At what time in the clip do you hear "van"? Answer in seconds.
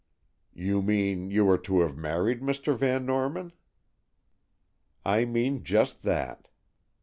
2.75-3.05